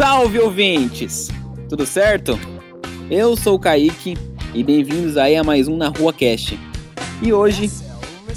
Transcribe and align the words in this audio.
Salve 0.00 0.38
ouvintes! 0.38 1.28
Tudo 1.68 1.84
certo? 1.84 2.40
Eu 3.10 3.36
sou 3.36 3.56
o 3.56 3.58
Kaique 3.58 4.16
e 4.54 4.64
bem-vindos 4.64 5.18
aí 5.18 5.36
a 5.36 5.44
mais 5.44 5.68
um 5.68 5.76
Na 5.76 5.88
Rua 5.88 6.10
Cast. 6.10 6.58
E 7.20 7.30
hoje 7.34 7.70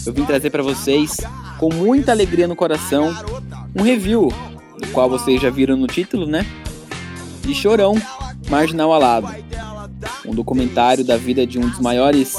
eu 0.05 0.11
vim 0.11 0.25
trazer 0.25 0.49
para 0.49 0.61
vocês, 0.61 1.15
com 1.57 1.73
muita 1.73 2.11
alegria 2.11 2.49
no 2.49 2.55
coração, 2.55 3.15
um 3.73 3.81
review, 3.81 4.27
do 4.77 4.87
qual 4.89 5.09
vocês 5.09 5.41
já 5.41 5.49
viram 5.49 5.77
no 5.77 5.87
título, 5.87 6.27
né? 6.27 6.45
De 7.43 7.55
Chorão, 7.55 7.95
Marginal 8.49 8.91
Alado. 8.91 9.29
Um 10.25 10.35
documentário 10.35 11.05
da 11.05 11.15
vida 11.15 11.47
de 11.47 11.59
um 11.59 11.61
dos 11.69 11.79
maiores 11.79 12.35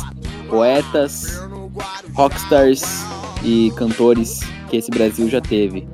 poetas, 0.50 1.40
rockstars 2.12 2.82
e 3.42 3.72
cantores 3.74 4.40
que 4.68 4.76
esse 4.76 4.90
Brasil 4.90 5.30
já 5.30 5.40
teve. 5.40 5.88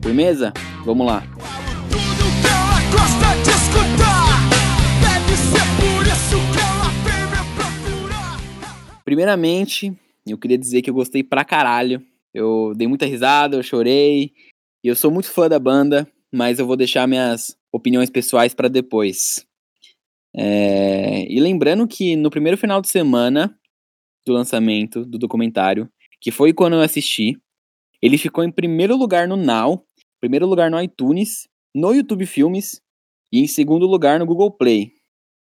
Firmeza? 0.00 0.50
Vamos 0.86 1.06
lá. 1.06 1.22
Primeiramente, 9.10 9.92
eu 10.24 10.38
queria 10.38 10.56
dizer 10.56 10.82
que 10.82 10.88
eu 10.88 10.94
gostei 10.94 11.24
pra 11.24 11.44
caralho. 11.44 12.00
Eu 12.32 12.72
dei 12.76 12.86
muita 12.86 13.06
risada, 13.06 13.56
eu 13.56 13.62
chorei. 13.64 14.32
E 14.84 14.86
eu 14.86 14.94
sou 14.94 15.10
muito 15.10 15.28
fã 15.32 15.48
da 15.48 15.58
banda, 15.58 16.06
mas 16.32 16.60
eu 16.60 16.66
vou 16.66 16.76
deixar 16.76 17.08
minhas 17.08 17.56
opiniões 17.72 18.08
pessoais 18.08 18.54
para 18.54 18.68
depois. 18.68 19.44
É... 20.32 21.26
E 21.28 21.40
lembrando 21.40 21.88
que 21.88 22.14
no 22.14 22.30
primeiro 22.30 22.56
final 22.56 22.80
de 22.80 22.86
semana 22.86 23.52
do 24.24 24.32
lançamento 24.32 25.04
do 25.04 25.18
documentário, 25.18 25.90
que 26.20 26.30
foi 26.30 26.52
quando 26.52 26.74
eu 26.74 26.80
assisti, 26.80 27.36
ele 28.00 28.16
ficou 28.16 28.44
em 28.44 28.52
primeiro 28.52 28.96
lugar 28.96 29.26
no 29.26 29.36
Now, 29.36 29.84
primeiro 30.20 30.46
lugar 30.46 30.70
no 30.70 30.80
iTunes, 30.80 31.48
no 31.74 31.92
YouTube 31.92 32.26
Filmes 32.26 32.80
e 33.32 33.40
em 33.40 33.48
segundo 33.48 33.88
lugar 33.88 34.20
no 34.20 34.26
Google 34.26 34.52
Play. 34.52 34.92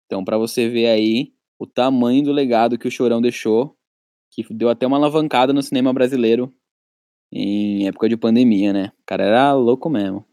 Então, 0.07 0.25
para 0.25 0.39
você 0.39 0.69
ver 0.69 0.87
aí 0.87 1.33
o 1.61 1.67
tamanho 1.67 2.25
do 2.25 2.33
legado 2.33 2.79
que 2.79 2.89
o 2.89 2.91
Chorão 2.91 3.21
deixou, 3.21 3.77
que 4.31 4.43
deu 4.51 4.71
até 4.71 4.87
uma 4.87 4.97
alavancada 4.97 5.53
no 5.53 5.63
cinema 5.63 5.93
brasileiro 5.93 6.53
em 7.31 7.87
época 7.87 8.09
de 8.09 8.17
pandemia, 8.17 8.73
né? 8.73 8.93
O 8.99 9.05
cara 9.07 9.25
era 9.25 9.53
louco 9.53 9.91
mesmo. 9.91 10.25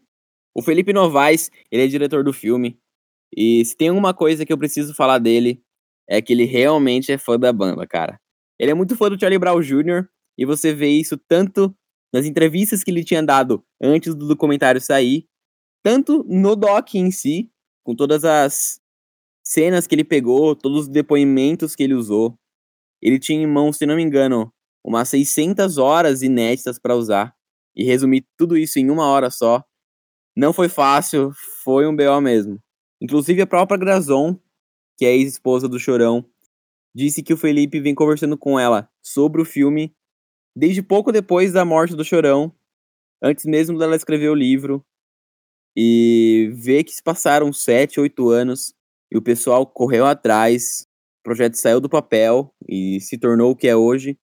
O 0.54 0.62
Felipe 0.62 0.92
Novaes, 0.92 1.50
ele 1.70 1.84
é 1.84 1.86
diretor 1.86 2.24
do 2.24 2.32
filme, 2.32 2.80
e 3.36 3.62
se 3.62 3.76
tem 3.76 3.90
uma 3.90 4.14
coisa 4.14 4.46
que 4.46 4.52
eu 4.52 4.58
preciso 4.58 4.94
falar 4.94 5.18
dele, 5.18 5.62
é 6.08 6.22
que 6.22 6.32
ele 6.32 6.44
realmente 6.44 7.12
é 7.12 7.18
fã 7.18 7.38
da 7.38 7.52
banda, 7.52 7.86
cara. 7.86 8.18
Ele 8.58 8.70
é 8.70 8.74
muito 8.74 8.96
fã 8.96 9.10
do 9.10 9.20
Charlie 9.20 9.38
Brown 9.38 9.60
Jr., 9.60 10.08
e 10.38 10.46
você 10.46 10.72
vê 10.72 10.88
isso 10.88 11.18
tanto 11.28 11.76
nas 12.12 12.24
entrevistas 12.24 12.82
que 12.82 12.90
ele 12.90 13.04
tinha 13.04 13.22
dado 13.22 13.62
antes 13.80 14.14
do 14.14 14.26
documentário 14.26 14.80
sair, 14.80 15.26
tanto 15.84 16.24
no 16.24 16.56
doc 16.56 16.94
em 16.94 17.10
si, 17.10 17.50
com 17.84 17.94
todas 17.94 18.24
as 18.24 18.80
cenas 19.48 19.86
que 19.86 19.94
ele 19.94 20.04
pegou, 20.04 20.54
todos 20.54 20.82
os 20.82 20.88
depoimentos 20.88 21.74
que 21.74 21.82
ele 21.82 21.94
usou. 21.94 22.38
Ele 23.00 23.18
tinha 23.18 23.42
em 23.42 23.46
mão, 23.46 23.72
se 23.72 23.86
não 23.86 23.96
me 23.96 24.02
engano, 24.02 24.52
umas 24.84 25.08
600 25.08 25.78
horas 25.78 26.20
inéditas 26.20 26.78
para 26.78 26.94
usar 26.94 27.34
e 27.74 27.82
resumir 27.82 28.26
tudo 28.36 28.58
isso 28.58 28.78
em 28.78 28.90
uma 28.90 29.06
hora 29.06 29.30
só. 29.30 29.64
Não 30.36 30.52
foi 30.52 30.68
fácil, 30.68 31.32
foi 31.64 31.86
um 31.86 31.96
BO 31.96 32.20
mesmo. 32.20 32.60
Inclusive 33.00 33.40
a 33.40 33.46
própria 33.46 33.78
Grazon, 33.78 34.38
que 34.98 35.06
é 35.06 35.16
ex-esposa 35.16 35.66
do 35.66 35.78
Chorão, 35.78 36.22
disse 36.94 37.22
que 37.22 37.32
o 37.32 37.36
Felipe 37.36 37.80
vem 37.80 37.94
conversando 37.94 38.36
com 38.36 38.60
ela 38.60 38.90
sobre 39.02 39.40
o 39.40 39.46
filme 39.46 39.96
desde 40.54 40.82
pouco 40.82 41.10
depois 41.10 41.54
da 41.54 41.64
morte 41.64 41.96
do 41.96 42.04
Chorão, 42.04 42.54
antes 43.22 43.46
mesmo 43.46 43.78
dela 43.78 43.96
escrever 43.96 44.28
o 44.28 44.34
livro, 44.34 44.84
e 45.74 46.50
ver 46.54 46.84
que 46.84 46.92
se 46.92 47.02
passaram 47.02 47.50
sete, 47.50 47.98
oito 47.98 48.28
anos 48.28 48.74
e 49.10 49.16
o 49.16 49.22
pessoal 49.22 49.66
correu 49.66 50.06
atrás, 50.06 50.86
o 51.20 51.22
projeto 51.24 51.54
saiu 51.54 51.80
do 51.80 51.88
papel 51.88 52.54
e 52.68 53.00
se 53.00 53.18
tornou 53.18 53.52
o 53.52 53.56
que 53.56 53.68
é 53.68 53.76
hoje. 53.76 54.18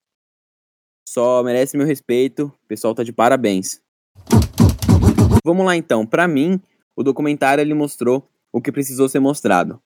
Só 1.08 1.44
merece 1.44 1.78
meu 1.78 1.86
respeito, 1.86 2.46
o 2.64 2.68
pessoal 2.68 2.96
tá 2.96 3.04
de 3.04 3.14
parabéns. 3.14 3.82
Vamos 5.46 5.66
lá 5.66 5.76
então, 5.76 6.06
para 6.06 6.28
mim, 6.28 6.60
o 6.96 7.04
documentário 7.04 7.62
ele 7.62 7.74
mostrou 7.74 8.28
o 8.52 8.62
que 8.62 8.72
precisou 8.72 9.08
ser 9.08 9.20
mostrado. 9.20 9.82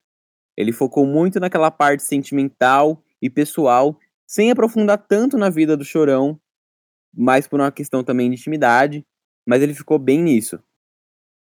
Ele 0.55 0.71
focou 0.71 1.05
muito 1.05 1.39
naquela 1.39 1.71
parte 1.71 2.03
sentimental 2.03 3.03
e 3.21 3.29
pessoal, 3.29 3.97
sem 4.27 4.51
aprofundar 4.51 4.97
tanto 4.97 5.37
na 5.37 5.49
vida 5.49 5.75
do 5.75 5.83
Chorão, 5.83 6.39
mais 7.13 7.47
por 7.47 7.59
uma 7.59 7.71
questão 7.71 8.03
também 8.03 8.29
de 8.29 8.35
intimidade, 8.35 9.05
mas 9.45 9.61
ele 9.61 9.73
ficou 9.73 9.97
bem 9.97 10.21
nisso. 10.21 10.59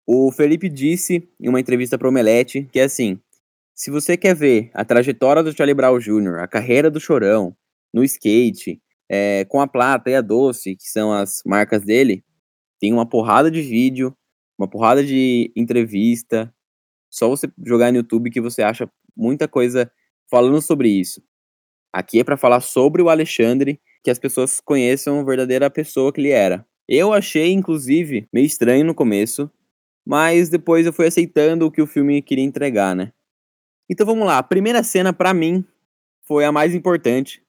O 0.06 0.32
Felipe 0.32 0.68
disse 0.68 1.28
em 1.40 1.48
uma 1.48 1.60
entrevista 1.60 1.96
para 1.96 2.06
o 2.06 2.10
Omelete 2.10 2.68
que 2.72 2.80
é 2.80 2.84
assim: 2.84 3.20
se 3.74 3.90
você 3.90 4.16
quer 4.16 4.34
ver 4.34 4.70
a 4.74 4.84
trajetória 4.84 5.42
do 5.42 5.52
Charlie 5.52 5.74
Brown 5.74 5.98
Jr., 5.98 6.40
a 6.40 6.48
carreira 6.48 6.90
do 6.90 7.00
Chorão, 7.00 7.56
no 7.92 8.04
skate, 8.04 8.80
é, 9.08 9.44
com 9.46 9.60
a 9.60 9.66
Plata 9.66 10.10
e 10.10 10.14
a 10.14 10.20
Doce, 10.20 10.76
que 10.76 10.88
são 10.88 11.12
as 11.12 11.42
marcas 11.44 11.82
dele, 11.82 12.24
tem 12.80 12.92
uma 12.92 13.08
porrada 13.08 13.50
de 13.50 13.60
vídeo, 13.60 14.16
uma 14.58 14.68
porrada 14.68 15.04
de 15.04 15.52
entrevista. 15.54 16.52
Só 17.10 17.28
você 17.28 17.50
jogar 17.64 17.92
no 17.92 17.98
YouTube 17.98 18.30
que 18.30 18.40
você 18.40 18.62
acha 18.62 18.90
muita 19.16 19.46
coisa 19.46 19.90
falando 20.30 20.60
sobre 20.62 20.88
isso. 20.88 21.22
Aqui 21.92 22.20
é 22.20 22.24
para 22.24 22.36
falar 22.36 22.60
sobre 22.60 23.02
o 23.02 23.10
Alexandre, 23.10 23.80
que 24.02 24.10
as 24.10 24.18
pessoas 24.18 24.60
conheçam 24.60 25.20
a 25.20 25.24
verdadeira 25.24 25.70
pessoa 25.70 26.12
que 26.12 26.20
ele 26.20 26.30
era. 26.30 26.66
Eu 26.88 27.12
achei, 27.12 27.52
inclusive, 27.52 28.26
meio 28.32 28.46
estranho 28.46 28.84
no 28.84 28.94
começo, 28.94 29.50
mas 30.04 30.48
depois 30.48 30.86
eu 30.86 30.92
fui 30.92 31.06
aceitando 31.06 31.66
o 31.66 31.70
que 31.70 31.82
o 31.82 31.86
filme 31.86 32.22
queria 32.22 32.44
entregar, 32.44 32.96
né? 32.96 33.12
Então 33.92 34.06
vamos 34.06 34.26
lá, 34.26 34.38
a 34.38 34.42
primeira 34.42 34.82
cena 34.82 35.12
para 35.12 35.34
mim 35.34 35.62
foi 36.22 36.46
a 36.46 36.50
mais 36.50 36.74
importante, 36.74 37.44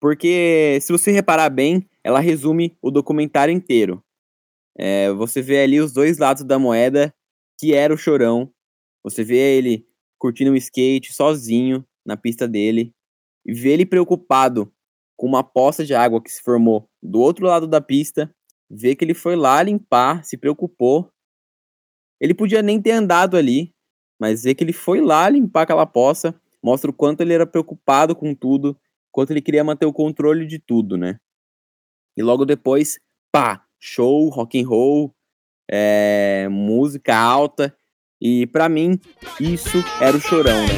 porque 0.00 0.78
se 0.80 0.92
você 0.92 1.10
reparar 1.10 1.50
bem, 1.50 1.84
ela 2.04 2.20
resume 2.20 2.78
o 2.80 2.92
documentário 2.92 3.52
inteiro. 3.52 4.00
É, 4.78 5.10
você 5.10 5.42
vê 5.42 5.60
ali 5.60 5.80
os 5.80 5.92
dois 5.92 6.16
lados 6.16 6.44
da 6.44 6.60
moeda, 6.60 7.12
que 7.58 7.74
era 7.74 7.92
o 7.92 7.98
Chorão. 7.98 8.54
Você 9.02 9.24
vê 9.24 9.58
ele 9.58 9.84
curtindo 10.16 10.52
um 10.52 10.56
skate 10.56 11.12
sozinho 11.12 11.84
na 12.06 12.16
pista 12.16 12.46
dele 12.46 12.94
e 13.44 13.52
vê 13.52 13.70
ele 13.70 13.84
preocupado 13.84 14.72
com 15.16 15.26
uma 15.26 15.42
poça 15.42 15.84
de 15.84 15.92
água 15.92 16.22
que 16.22 16.30
se 16.30 16.40
formou 16.40 16.88
do 17.02 17.18
outro 17.18 17.46
lado 17.46 17.66
da 17.66 17.80
pista, 17.80 18.32
vê 18.70 18.94
que 18.94 19.04
ele 19.04 19.12
foi 19.12 19.34
lá 19.34 19.60
limpar, 19.60 20.24
se 20.24 20.36
preocupou 20.36 21.10
ele 22.20 22.34
podia 22.34 22.60
nem 22.60 22.80
ter 22.80 22.90
andado 22.90 23.36
ali, 23.36 23.74
mas 24.20 24.42
ver 24.42 24.54
que 24.54 24.62
ele 24.62 24.72
foi 24.72 25.00
lá 25.00 25.28
limpar 25.28 25.62
aquela 25.62 25.86
poça 25.86 26.38
mostra 26.62 26.90
o 26.90 26.94
quanto 26.94 27.22
ele 27.22 27.32
era 27.32 27.46
preocupado 27.46 28.14
com 28.14 28.34
tudo, 28.34 28.76
quanto 29.10 29.30
ele 29.30 29.40
queria 29.40 29.64
manter 29.64 29.86
o 29.86 29.92
controle 29.92 30.46
de 30.46 30.58
tudo, 30.58 30.96
né? 30.96 31.18
E 32.16 32.22
logo 32.22 32.44
depois, 32.44 32.98
pá, 33.32 33.64
show, 33.78 34.28
rock 34.28 34.60
and 34.60 34.68
roll, 34.68 35.14
é, 35.70 36.48
música 36.50 37.16
alta 37.16 37.74
e 38.20 38.46
para 38.48 38.68
mim 38.68 38.98
isso 39.40 39.78
era 40.00 40.16
o 40.16 40.20
chorão, 40.20 40.66
né? 40.66 40.74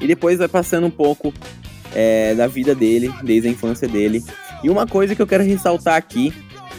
E 0.00 0.06
depois 0.06 0.38
vai 0.38 0.48
passando 0.48 0.86
um 0.86 0.90
pouco 0.90 1.32
é, 1.94 2.34
da 2.34 2.46
vida 2.46 2.74
dele, 2.74 3.12
desde 3.22 3.48
a 3.48 3.50
infância 3.50 3.88
dele. 3.88 4.22
E 4.62 4.70
uma 4.70 4.86
coisa 4.86 5.14
que 5.14 5.20
eu 5.20 5.26
quero 5.26 5.44
ressaltar 5.44 5.96
aqui 5.96 6.32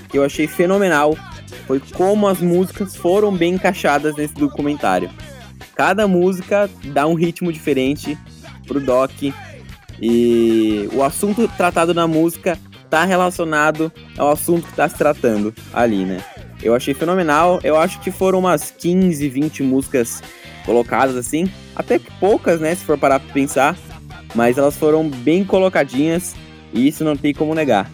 que 0.10 0.18
eu 0.18 0.24
achei 0.24 0.48
fenomenal 0.48 1.16
foi 1.68 1.80
como 1.94 2.28
as 2.28 2.40
músicas 2.40 2.96
foram 2.96 3.36
bem 3.36 3.56
encaixadas 3.56 4.16
nesse 4.16 4.34
documentário. 4.34 5.10
Cada 5.76 6.08
música 6.08 6.70
dá 6.86 7.06
um 7.06 7.16
ritmo 7.16 7.52
diferente 7.52 8.18
pro 8.68 8.80
doc 8.80 9.12
e 10.02 10.90
o 10.94 11.04
assunto 11.04 11.48
tratado 11.58 11.94
na 11.94 12.08
música 12.08 12.58
tá 12.90 13.04
relacionado 13.04 13.92
ao 14.18 14.32
assunto 14.32 14.68
que 14.68 14.74
tá 14.74 14.88
se 14.88 14.96
tratando 14.96 15.54
ali, 15.74 16.06
né? 16.06 16.24
Eu 16.62 16.74
achei 16.74 16.94
fenomenal. 16.94 17.60
Eu 17.64 17.78
acho 17.78 18.00
que 18.00 18.12
foram 18.12 18.40
umas 18.40 18.72
15, 18.72 19.28
20 19.28 19.64
músicas 19.64 20.24
colocadas 20.66 21.16
assim, 21.16 21.50
até 21.76 22.00
que 22.00 22.12
poucas, 22.20 22.60
né, 22.60 22.74
se 22.74 22.84
for 22.84 22.98
parar 22.98 23.20
pra 23.20 23.34
pensar, 23.34 23.78
mas 24.34 24.58
elas 24.58 24.76
foram 24.76 25.08
bem 25.08 25.44
colocadinhas 25.44 26.36
e 26.74 26.88
isso 26.88 27.04
não 27.04 27.16
tem 27.16 27.34
como 27.34 27.54
negar. 27.54 27.90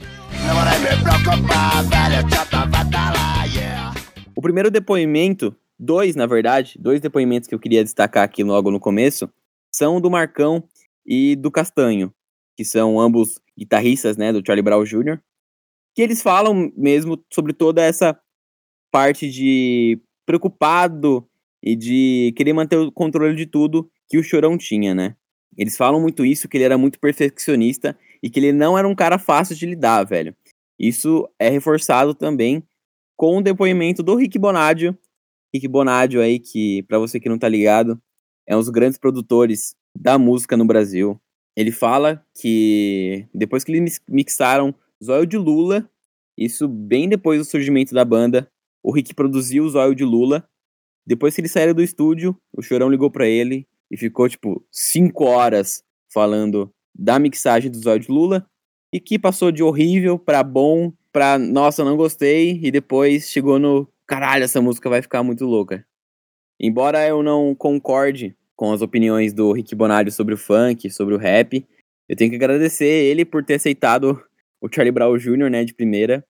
O 4.42 4.50
primeiro 4.52 4.72
depoimento, 4.72 5.56
dois 5.78 6.16
na 6.16 6.26
verdade, 6.26 6.74
dois 6.80 7.00
depoimentos 7.00 7.48
que 7.48 7.54
eu 7.54 7.60
queria 7.60 7.84
destacar 7.84 8.24
aqui 8.24 8.44
logo 8.44 8.72
no 8.72 8.80
começo, 8.80 9.30
são 9.72 10.02
do 10.02 10.10
Marcão 10.10 10.68
e 11.06 11.36
do 11.36 11.52
Castanho, 11.52 12.12
que 12.58 12.66
são 12.66 13.00
ambos 13.00 13.40
guitarristas, 13.56 14.18
né, 14.18 14.34
do 14.34 14.42
Charlie 14.44 14.64
Brown 14.64 14.84
Jr., 14.84 15.20
que 15.94 16.02
eles 16.02 16.24
falam 16.24 16.74
mesmo 16.76 17.24
sobre 17.32 17.54
toda 17.54 17.84
essa 17.84 18.20
parte 18.92 19.30
de 19.30 20.02
preocupado 20.26 21.24
e 21.62 21.76
de 21.76 22.34
querer 22.36 22.54
manter 22.54 22.78
o 22.78 22.92
controle 22.92 23.36
de 23.36 23.46
tudo 23.46 23.92
que 24.10 24.18
o 24.18 24.24
Chorão 24.24 24.58
tinha, 24.58 24.96
né? 24.96 25.16
Eles 25.56 25.78
falam 25.78 26.02
muito 26.02 26.26
isso, 26.26 26.50
que 26.50 26.58
ele 26.58 26.64
era 26.64 26.80
muito 26.80 27.00
perfeccionista 27.00 27.96
e 28.24 28.28
que 28.28 28.40
ele 28.40 28.52
não 28.52 28.76
era 28.76 28.88
um 28.88 28.96
cara 28.96 29.20
fácil 29.20 29.56
de 29.56 29.68
lidar, 29.68 30.04
velho. 30.04 30.36
Isso 30.80 31.30
é 31.38 31.48
reforçado 31.48 32.16
também 32.16 32.64
com 33.16 33.38
o 33.38 33.42
depoimento 33.42 34.02
do 34.02 34.16
Rick 34.16 34.38
Bonadio. 34.40 34.98
Rick 35.54 35.68
Bonadio 35.68 36.22
aí, 36.22 36.40
que, 36.40 36.84
para 36.84 36.98
você 37.00 37.20
que 37.20 37.30
não 37.30 37.38
tá 37.38 37.48
ligado, 37.48 38.02
é 38.48 38.56
um 38.56 38.60
dos 38.60 38.70
grandes 38.70 38.98
produtores 38.98 39.76
da 39.96 40.18
música 40.18 40.56
no 40.56 40.66
Brasil. 40.66 41.20
Ele 41.56 41.72
fala 41.72 42.26
que 42.40 43.28
depois 43.34 43.64
que 43.64 43.72
eles 43.72 44.00
mixaram 44.08 44.74
Zóio 45.04 45.26
de 45.26 45.38
Lula, 45.38 45.90
isso 46.38 46.68
bem 46.68 47.10
depois 47.10 47.40
do 47.40 47.46
surgimento 47.46 47.94
da 47.94 48.06
banda, 48.06 48.50
o 48.84 48.92
Rick 48.92 49.14
produziu 49.14 49.66
o 49.66 49.70
Zóio 49.70 49.94
de 49.94 50.04
Lula. 50.04 50.48
Depois 51.06 51.36
que 51.36 51.42
ele 51.42 51.48
saiu 51.48 51.74
do 51.74 51.82
estúdio, 51.82 52.38
o 52.54 52.62
Chorão 52.62 52.90
ligou 52.90 53.12
para 53.12 53.28
ele 53.28 53.68
e 53.90 53.98
ficou, 53.98 54.30
tipo, 54.30 54.66
cinco 54.72 55.26
horas 55.26 55.84
falando 56.12 56.74
da 56.94 57.20
mixagem 57.20 57.70
do 57.70 57.78
Zóio 57.78 58.00
de 58.00 58.12
Lula 58.12 58.46
e 58.94 59.00
que 59.00 59.18
passou 59.18 59.52
de 59.52 59.64
horrível 59.64 60.18
para 60.20 60.44
bom, 60.44 60.94
pra 61.12 61.38
nossa, 61.38 61.84
não 61.84 61.98
gostei, 61.98 62.60
e 62.64 62.72
depois 62.72 63.30
chegou 63.30 63.60
no 63.60 63.88
caralho, 64.08 64.44
essa 64.44 64.62
música 64.62 64.90
vai 64.90 65.02
ficar 65.02 65.24
muito 65.24 65.46
louca. 65.46 65.86
Embora 66.60 67.08
eu 67.08 67.24
não 67.24 67.56
concorde 67.56 68.36
com 68.56 68.72
as 68.72 68.82
opiniões 68.82 69.34
do 69.34 69.52
Rick 69.52 69.74
Bonadio 69.76 70.12
sobre 70.12 70.34
o 70.36 70.38
funk, 70.38 70.90
sobre 70.92 71.16
o 71.16 71.18
rap, 71.18 71.66
eu 72.08 72.16
tenho 72.16 72.30
que 72.30 72.36
agradecer 72.36 72.86
ele 72.86 73.26
por 73.26 73.44
ter 73.44 73.56
aceitado 73.56 74.22
o 74.62 74.70
Charlie 74.72 74.92
Brown 74.92 75.18
Jr., 75.18 75.50
né, 75.50 75.64
de 75.64 75.74
primeira. 75.74 76.24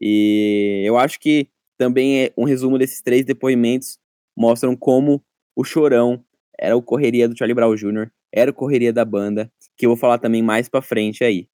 E 0.00 0.82
eu 0.84 0.98
acho 0.98 1.20
que 1.20 1.48
também 1.78 2.24
é 2.24 2.32
um 2.36 2.44
resumo 2.44 2.78
desses 2.78 3.00
três 3.02 3.24
depoimentos 3.24 3.98
mostram 4.36 4.76
como 4.76 5.22
o 5.54 5.64
Chorão 5.64 6.22
era 6.58 6.76
o 6.76 6.82
correria 6.82 7.28
do 7.28 7.36
Charlie 7.36 7.54
Brown 7.54 7.74
Jr., 7.74 8.10
era 8.32 8.50
o 8.50 8.54
correria 8.54 8.92
da 8.92 9.04
banda, 9.04 9.50
que 9.76 9.86
eu 9.86 9.90
vou 9.90 9.96
falar 9.96 10.18
também 10.18 10.42
mais 10.42 10.68
pra 10.68 10.82
frente 10.82 11.22
aí. 11.22 11.48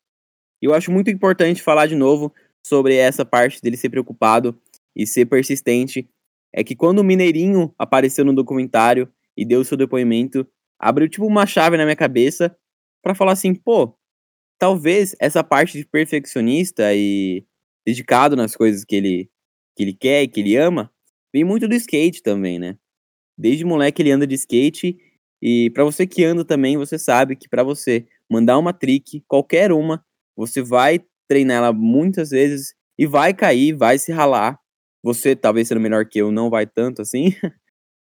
Eu 0.61 0.73
acho 0.73 0.91
muito 0.91 1.09
importante 1.09 1.61
falar 1.61 1.87
de 1.87 1.95
novo 1.95 2.33
sobre 2.65 2.95
essa 2.95 3.25
parte 3.25 3.61
dele 3.61 3.75
ser 3.75 3.89
preocupado 3.89 4.59
e 4.95 5.07
ser 5.07 5.25
persistente. 5.25 6.07
É 6.53 6.63
que 6.63 6.75
quando 6.75 6.99
o 6.99 7.03
Mineirinho 7.03 7.73
apareceu 7.77 8.23
no 8.23 8.33
documentário 8.33 9.11
e 9.35 9.45
deu 9.45 9.61
o 9.61 9.65
seu 9.65 9.77
depoimento, 9.77 10.45
abriu 10.79 11.09
tipo 11.09 11.25
uma 11.25 11.45
chave 11.45 11.77
na 11.77 11.83
minha 11.83 11.95
cabeça 11.95 12.55
para 13.01 13.15
falar 13.15 13.31
assim, 13.31 13.55
pô, 13.55 13.97
talvez 14.59 15.15
essa 15.19 15.43
parte 15.43 15.77
de 15.77 15.85
perfeccionista 15.85 16.93
e 16.93 17.45
dedicado 17.85 18.35
nas 18.35 18.55
coisas 18.55 18.85
que 18.85 18.95
ele 18.95 19.29
que 19.75 19.83
ele 19.83 19.93
quer 19.93 20.23
e 20.23 20.27
que 20.27 20.41
ele 20.41 20.57
ama, 20.57 20.91
vem 21.33 21.45
muito 21.45 21.65
do 21.67 21.73
skate 21.73 22.21
também, 22.21 22.59
né? 22.59 22.77
Desde 23.37 23.63
moleque 23.63 24.01
ele 24.01 24.11
anda 24.11 24.27
de 24.27 24.35
skate 24.35 24.97
e 25.41 25.69
para 25.71 25.83
você 25.85 26.05
que 26.05 26.23
anda 26.23 26.45
também, 26.45 26.77
você 26.77 26.99
sabe 26.99 27.35
que 27.35 27.49
para 27.49 27.63
você 27.63 28.05
mandar 28.29 28.57
uma 28.59 28.73
trick, 28.73 29.23
qualquer 29.27 29.71
uma, 29.71 30.05
você 30.35 30.61
vai 30.61 30.99
treinar 31.27 31.57
ela 31.57 31.73
muitas 31.73 32.31
vezes 32.31 32.73
e 32.97 33.05
vai 33.05 33.33
cair, 33.33 33.73
vai 33.73 33.97
se 33.97 34.11
ralar. 34.11 34.59
Você, 35.03 35.35
talvez 35.35 35.67
sendo 35.67 35.81
melhor 35.81 36.05
que 36.05 36.19
eu, 36.19 36.31
não 36.31 36.49
vai 36.49 36.67
tanto 36.67 37.01
assim. 37.01 37.33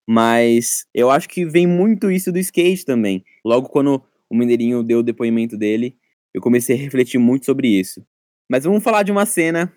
Mas 0.08 0.86
eu 0.94 1.10
acho 1.10 1.28
que 1.28 1.44
vem 1.44 1.66
muito 1.66 2.10
isso 2.10 2.32
do 2.32 2.38
skate 2.38 2.84
também. 2.84 3.24
Logo 3.44 3.68
quando 3.68 4.02
o 4.30 4.34
Mineirinho 4.34 4.82
deu 4.82 5.00
o 5.00 5.02
depoimento 5.02 5.56
dele, 5.56 5.96
eu 6.34 6.40
comecei 6.40 6.76
a 6.76 6.78
refletir 6.78 7.18
muito 7.18 7.46
sobre 7.46 7.68
isso. 7.68 8.04
Mas 8.50 8.64
vamos 8.64 8.82
falar 8.82 9.02
de 9.02 9.12
uma 9.12 9.26
cena 9.26 9.72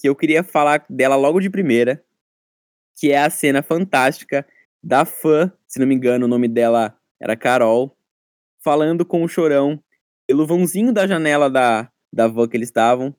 que 0.00 0.08
eu 0.08 0.16
queria 0.16 0.42
falar 0.42 0.84
dela 0.90 1.16
logo 1.16 1.40
de 1.40 1.50
primeira, 1.50 2.04
que 2.98 3.12
é 3.12 3.18
a 3.18 3.30
cena 3.30 3.62
fantástica 3.62 4.46
da 4.82 5.04
fã, 5.04 5.52
se 5.66 5.78
não 5.78 5.86
me 5.86 5.94
engano, 5.94 6.26
o 6.26 6.28
nome 6.28 6.48
dela 6.48 6.96
era 7.20 7.36
Carol, 7.36 7.96
falando 8.62 9.04
com 9.04 9.22
o 9.22 9.28
Chorão 9.28 9.82
pelo 10.28 10.46
vãozinho 10.46 10.92
da 10.92 11.06
janela 11.06 11.48
da, 11.48 11.90
da 12.12 12.28
van 12.28 12.46
que 12.46 12.56
eles 12.56 12.68
estavam. 12.68 13.16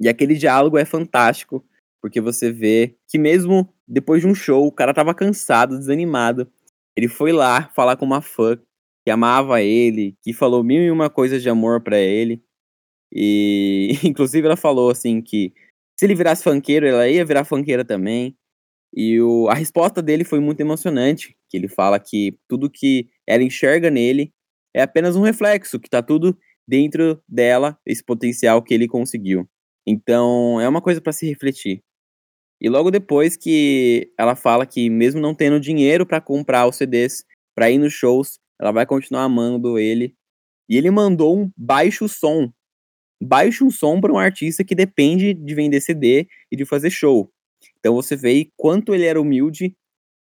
E 0.00 0.08
aquele 0.08 0.34
diálogo 0.34 0.76
é 0.76 0.84
fantástico, 0.84 1.64
porque 2.02 2.20
você 2.20 2.50
vê 2.50 2.96
que 3.08 3.16
mesmo 3.16 3.72
depois 3.86 4.20
de 4.20 4.26
um 4.26 4.34
show, 4.34 4.66
o 4.66 4.72
cara 4.72 4.92
tava 4.92 5.14
cansado, 5.14 5.78
desanimado. 5.78 6.50
Ele 6.96 7.06
foi 7.06 7.32
lá 7.32 7.68
falar 7.74 7.96
com 7.96 8.04
uma 8.04 8.20
fã 8.20 8.58
que 9.04 9.10
amava 9.10 9.62
ele, 9.62 10.16
que 10.22 10.32
falou 10.32 10.64
mil 10.64 10.82
e 10.82 10.90
uma 10.90 11.08
coisas 11.08 11.42
de 11.42 11.48
amor 11.48 11.80
para 11.80 11.98
ele. 11.98 12.42
E 13.12 13.92
inclusive 14.04 14.46
ela 14.46 14.56
falou 14.56 14.90
assim 14.90 15.22
que 15.22 15.52
se 15.98 16.06
ele 16.06 16.14
virasse 16.14 16.42
funkeiro, 16.42 16.86
ela 16.86 17.08
ia 17.08 17.24
virar 17.24 17.44
funkeira 17.44 17.84
também. 17.84 18.36
E 18.92 19.20
o, 19.20 19.48
a 19.48 19.54
resposta 19.54 20.02
dele 20.02 20.24
foi 20.24 20.40
muito 20.40 20.60
emocionante, 20.60 21.36
que 21.48 21.56
ele 21.56 21.68
fala 21.68 22.00
que 22.00 22.36
tudo 22.48 22.70
que 22.70 23.08
ela 23.26 23.44
enxerga 23.44 23.90
nele 23.90 24.32
é 24.74 24.82
apenas 24.82 25.16
um 25.16 25.22
reflexo, 25.22 25.80
que 25.80 25.90
tá 25.90 26.02
tudo 26.02 26.36
dentro 26.66 27.22
dela, 27.28 27.78
esse 27.86 28.04
potencial 28.04 28.62
que 28.62 28.72
ele 28.74 28.86
conseguiu. 28.88 29.48
Então, 29.86 30.60
é 30.60 30.68
uma 30.68 30.80
coisa 30.80 31.00
para 31.00 31.12
se 31.12 31.26
refletir. 31.26 31.82
E 32.60 32.68
logo 32.68 32.90
depois 32.90 33.36
que 33.36 34.12
ela 34.18 34.36
fala 34.36 34.66
que 34.66 34.90
mesmo 34.90 35.20
não 35.20 35.34
tendo 35.34 35.58
dinheiro 35.58 36.06
para 36.06 36.20
comprar 36.20 36.66
os 36.68 36.76
CDs, 36.76 37.24
para 37.54 37.70
ir 37.70 37.78
nos 37.78 37.92
shows, 37.92 38.38
ela 38.60 38.70
vai 38.70 38.84
continuar 38.84 39.24
amando 39.24 39.78
ele. 39.78 40.14
E 40.68 40.76
ele 40.76 40.90
mandou 40.90 41.38
um 41.38 41.50
baixo 41.56 42.08
som. 42.08 42.52
Baixo 43.22 43.64
um 43.64 43.70
som 43.70 44.00
para 44.00 44.12
um 44.12 44.18
artista 44.18 44.62
que 44.62 44.74
depende 44.74 45.34
de 45.34 45.54
vender 45.54 45.80
CD 45.80 46.28
e 46.52 46.56
de 46.56 46.64
fazer 46.64 46.90
show. 46.90 47.30
Então 47.78 47.94
você 47.94 48.14
vê 48.14 48.50
quanto 48.56 48.94
ele 48.94 49.04
era 49.04 49.20
humilde 49.20 49.74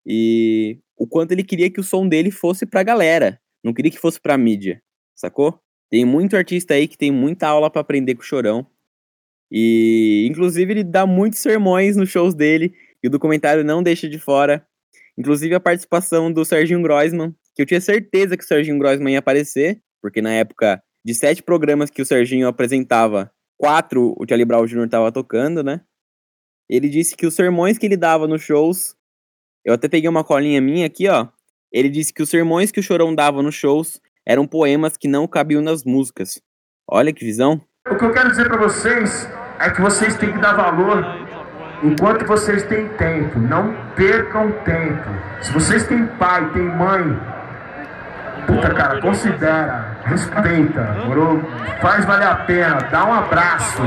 e 0.06 0.80
o 0.98 1.08
quanto 1.08 1.32
ele 1.34 1.44
queria 1.44 1.70
que 1.70 1.80
o 1.80 1.84
som 1.84 2.08
dele 2.08 2.32
fosse 2.32 2.66
pra 2.66 2.84
galera. 2.84 3.40
Não 3.64 3.74
queria 3.74 3.92
que 3.92 4.00
fosse 4.00 4.20
pra 4.20 4.38
mídia, 4.38 4.82
sacou? 5.16 5.60
Tem 5.90 6.04
muito 6.06 6.36
artista 6.36 6.74
aí 6.74 6.88
que 6.88 6.98
tem 6.98 7.12
muita 7.12 7.48
aula 7.48 7.70
para 7.70 7.82
aprender 7.82 8.16
com 8.16 8.22
o 8.22 8.26
Chorão. 8.26 8.66
E, 9.52 10.28
inclusive, 10.30 10.74
ele 10.74 10.84
dá 10.84 11.06
muitos 11.06 11.40
sermões 11.40 11.96
nos 11.96 12.10
shows 12.10 12.34
dele. 12.34 12.74
E 13.04 13.08
o 13.08 13.12
documentário 13.12 13.64
não 13.64 13.84
deixa 13.84 14.10
de 14.10 14.18
fora. 14.18 14.66
Inclusive, 15.18 15.54
a 15.54 15.60
participação 15.60 16.32
do 16.32 16.44
Serginho 16.44 16.82
Groisman, 16.82 17.36
que 17.54 17.62
eu 17.62 17.66
tinha 17.66 17.80
certeza 17.80 18.36
que 18.36 18.44
o 18.44 18.48
Serginho 18.48 18.80
Groisman 18.80 19.14
ia 19.14 19.20
aparecer, 19.20 19.80
porque 20.02 20.22
na 20.22 20.34
época 20.34 20.82
de 21.06 21.14
sete 21.14 21.44
programas 21.44 21.90
que 21.90 22.02
o 22.02 22.06
Serginho 22.06 22.48
apresentava, 22.48 23.32
quatro 23.58 24.16
o 24.18 24.26
Charlie 24.28 24.46
Brown 24.46 24.66
Jr. 24.66 24.90
tava 24.90 25.12
tocando, 25.12 25.64
né? 25.64 25.82
Ele 26.68 26.90
disse 26.90 27.16
que 27.16 27.28
os 27.28 27.36
sermões 27.36 27.78
que 27.78 27.86
ele 27.86 27.98
dava 27.98 28.28
nos 28.28 28.42
shows. 28.42 28.96
Eu 29.64 29.74
até 29.74 29.88
peguei 29.88 30.10
uma 30.10 30.24
colinha 30.24 30.60
minha 30.60 30.88
aqui, 30.88 31.08
ó. 31.08 31.28
Ele 31.74 31.90
disse 31.90 32.14
que 32.14 32.22
os 32.22 32.30
sermões 32.30 32.72
que 32.72 32.80
o 32.80 32.84
Chorão 32.84 33.16
dava 33.16 33.42
nos 33.42 33.56
shows 33.56 34.00
eram 34.24 34.46
poemas 34.46 34.96
que 34.96 35.08
não 35.08 35.28
cabiam 35.28 35.60
nas 35.60 35.84
músicas. 35.84 36.40
Olha 36.88 37.12
que 37.12 37.26
visão. 37.26 37.60
O 37.90 37.96
que 37.96 38.06
eu 38.06 38.14
quero 38.14 38.30
dizer 38.30 38.48
para 38.48 38.58
vocês 38.58 39.28
é 39.60 39.72
que 39.72 39.82
vocês 39.82 40.16
têm 40.18 40.32
que 40.32 40.40
dar 40.40 40.54
valor 40.54 41.04
enquanto 41.84 42.28
vocês 42.28 42.64
têm 42.68 42.88
tempo. 42.90 43.40
Não 43.40 43.74
percam 43.96 44.52
tempo. 44.64 45.10
Se 45.42 45.52
vocês 45.52 45.88
têm 45.88 46.06
pai, 46.20 46.54
têm 46.54 46.62
mãe, 46.62 47.04
puta 48.46 48.72
cara, 48.76 49.02
considera, 49.02 49.98
respeita, 50.06 51.06
moro? 51.08 51.42
faz 51.82 52.06
valer 52.06 52.28
a 52.28 52.36
pena, 52.36 52.78
dá 52.92 53.04
um 53.04 53.14
abraço. 53.14 53.82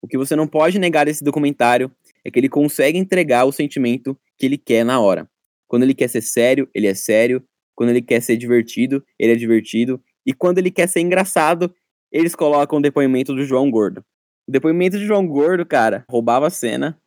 O 0.00 0.08
que 0.08 0.16
você 0.16 0.34
não 0.34 0.46
pode 0.46 0.78
negar 0.78 1.04
desse 1.04 1.22
documentário 1.22 1.90
é 2.24 2.30
que 2.30 2.38
ele 2.40 2.48
consegue 2.48 2.98
entregar 2.98 3.44
o 3.44 3.52
sentimento 3.52 4.16
que 4.38 4.46
ele 4.46 4.58
quer 4.58 4.84
na 4.84 5.00
hora. 5.00 5.28
Quando 5.68 5.82
ele 5.82 5.94
quer 5.94 6.08
ser 6.08 6.22
sério, 6.22 6.68
ele 6.74 6.86
é 6.86 6.94
sério. 6.94 7.42
Quando 7.74 7.90
ele 7.90 8.02
quer 8.02 8.20
ser 8.20 8.36
divertido, 8.36 9.04
ele 9.18 9.32
é 9.32 9.36
divertido. 9.36 10.02
E 10.24 10.32
quando 10.32 10.58
ele 10.58 10.70
quer 10.70 10.88
ser 10.88 11.00
engraçado, 11.00 11.72
eles 12.10 12.34
colocam 12.34 12.78
o 12.78 12.82
depoimento 12.82 13.34
do 13.34 13.44
João 13.44 13.70
Gordo. 13.70 14.04
O 14.48 14.52
depoimento 14.52 14.98
de 14.98 15.06
João 15.06 15.26
Gordo, 15.26 15.66
cara, 15.66 16.04
roubava 16.08 16.46
a 16.46 16.50
cena. 16.50 17.00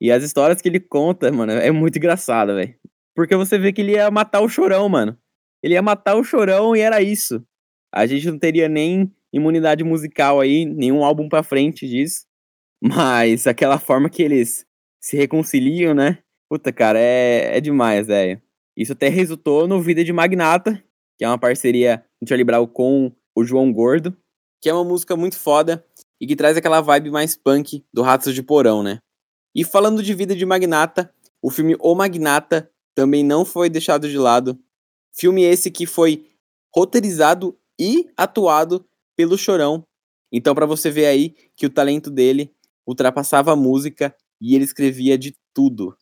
E 0.00 0.10
as 0.10 0.22
histórias 0.22 0.60
que 0.60 0.68
ele 0.68 0.80
conta, 0.80 1.30
mano, 1.30 1.52
é 1.52 1.70
muito 1.70 1.96
engraçado, 1.96 2.54
velho. 2.54 2.74
Porque 3.14 3.36
você 3.36 3.58
vê 3.58 3.72
que 3.72 3.80
ele 3.80 3.92
ia 3.92 4.10
matar 4.10 4.40
o 4.40 4.48
chorão, 4.48 4.88
mano. 4.88 5.16
Ele 5.62 5.74
ia 5.74 5.82
matar 5.82 6.16
o 6.16 6.24
chorão 6.24 6.74
e 6.74 6.80
era 6.80 7.00
isso. 7.00 7.44
A 7.94 8.06
gente 8.06 8.30
não 8.30 8.38
teria 8.38 8.68
nem 8.68 9.12
imunidade 9.32 9.84
musical 9.84 10.40
aí, 10.40 10.64
nenhum 10.64 11.04
álbum 11.04 11.28
pra 11.28 11.42
frente 11.42 11.88
disso. 11.88 12.26
Mas 12.82 13.46
aquela 13.46 13.78
forma 13.78 14.10
que 14.10 14.22
eles 14.22 14.66
se 15.00 15.16
reconciliam, 15.16 15.94
né? 15.94 16.18
Puta, 16.52 16.70
cara, 16.70 16.98
é, 16.98 17.56
é 17.56 17.60
demais, 17.62 18.08
velho. 18.08 18.38
Isso 18.76 18.92
até 18.92 19.08
resultou 19.08 19.66
no 19.66 19.80
Vida 19.80 20.04
de 20.04 20.12
Magnata, 20.12 20.84
que 21.16 21.24
é 21.24 21.26
uma 21.26 21.38
parceria 21.38 22.04
do 22.20 22.28
Charlie 22.28 22.44
Brown 22.44 22.66
com 22.66 23.10
o 23.34 23.42
João 23.42 23.72
Gordo, 23.72 24.14
que 24.60 24.68
é 24.68 24.74
uma 24.74 24.84
música 24.84 25.16
muito 25.16 25.38
foda 25.38 25.82
e 26.20 26.26
que 26.26 26.36
traz 26.36 26.54
aquela 26.54 26.82
vibe 26.82 27.10
mais 27.10 27.34
punk 27.34 27.82
do 27.90 28.02
Ratos 28.02 28.34
de 28.34 28.42
Porão, 28.42 28.82
né? 28.82 28.98
E 29.54 29.64
falando 29.64 30.02
de 30.02 30.12
Vida 30.12 30.36
de 30.36 30.44
Magnata, 30.44 31.10
o 31.40 31.48
filme 31.48 31.74
O 31.80 31.94
Magnata 31.94 32.70
também 32.94 33.24
não 33.24 33.46
foi 33.46 33.70
deixado 33.70 34.06
de 34.06 34.18
lado. 34.18 34.60
Filme 35.10 35.44
esse 35.44 35.70
que 35.70 35.86
foi 35.86 36.26
roteirizado 36.76 37.58
e 37.80 38.10
atuado 38.14 38.84
pelo 39.16 39.38
Chorão. 39.38 39.84
Então, 40.30 40.54
para 40.54 40.66
você 40.66 40.90
ver 40.90 41.06
aí 41.06 41.34
que 41.56 41.64
o 41.64 41.70
talento 41.70 42.10
dele 42.10 42.54
ultrapassava 42.86 43.54
a 43.54 43.56
música 43.56 44.14
e 44.38 44.54
ele 44.54 44.64
escrevia 44.64 45.16
de 45.16 45.34
tudo. 45.54 45.96